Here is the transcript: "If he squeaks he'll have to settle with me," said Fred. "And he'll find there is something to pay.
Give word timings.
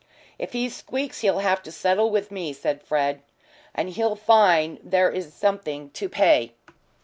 "If 0.39 0.53
he 0.53 0.67
squeaks 0.67 1.19
he'll 1.21 1.41
have 1.41 1.61
to 1.61 1.71
settle 1.71 2.09
with 2.09 2.31
me," 2.31 2.53
said 2.53 2.81
Fred. 2.81 3.21
"And 3.75 3.87
he'll 3.91 4.15
find 4.15 4.79
there 4.83 5.11
is 5.11 5.31
something 5.31 5.91
to 5.91 6.09
pay. 6.09 6.53